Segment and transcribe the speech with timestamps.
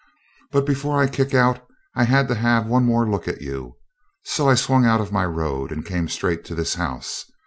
[0.51, 1.61] But before I kick out
[1.95, 3.75] I had to have one more look at you.
[4.23, 7.25] So I swung out of my road and came straight to this house.